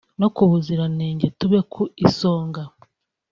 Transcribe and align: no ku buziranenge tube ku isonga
no 0.19 0.27
ku 0.35 0.41
buziranenge 0.49 1.27
tube 1.39 1.59
ku 1.73 1.83
isonga 2.07 2.63